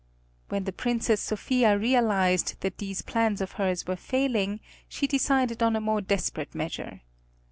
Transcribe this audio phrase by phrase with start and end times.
[0.49, 5.75] When the Princess Sophia realized that these plans of hers were failing, she decided on
[5.75, 7.01] a more desperate measure.